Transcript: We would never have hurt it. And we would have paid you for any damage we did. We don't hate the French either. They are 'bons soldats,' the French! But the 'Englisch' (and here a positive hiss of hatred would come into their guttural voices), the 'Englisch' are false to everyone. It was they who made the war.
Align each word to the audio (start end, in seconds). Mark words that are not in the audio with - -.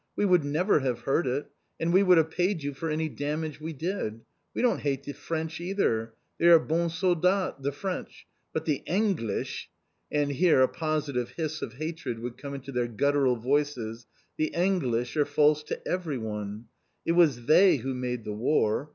We 0.15 0.25
would 0.25 0.43
never 0.43 0.79
have 0.79 1.01
hurt 1.01 1.27
it. 1.27 1.51
And 1.79 1.93
we 1.93 2.01
would 2.01 2.17
have 2.17 2.31
paid 2.31 2.63
you 2.63 2.73
for 2.73 2.89
any 2.89 3.07
damage 3.07 3.61
we 3.61 3.71
did. 3.71 4.21
We 4.51 4.63
don't 4.63 4.79
hate 4.81 5.03
the 5.03 5.13
French 5.13 5.61
either. 5.61 6.15
They 6.39 6.47
are 6.47 6.57
'bons 6.57 6.93
soldats,' 6.99 7.61
the 7.61 7.71
French! 7.71 8.25
But 8.51 8.65
the 8.65 8.81
'Englisch' 8.87 9.67
(and 10.11 10.31
here 10.31 10.63
a 10.63 10.67
positive 10.67 11.29
hiss 11.37 11.61
of 11.61 11.73
hatred 11.73 12.17
would 12.17 12.39
come 12.39 12.55
into 12.55 12.71
their 12.71 12.87
guttural 12.87 13.35
voices), 13.35 14.07
the 14.37 14.49
'Englisch' 14.55 15.15
are 15.17 15.25
false 15.25 15.61
to 15.65 15.87
everyone. 15.87 16.65
It 17.05 17.11
was 17.11 17.45
they 17.45 17.75
who 17.77 17.93
made 17.93 18.23
the 18.23 18.33
war. 18.33 18.89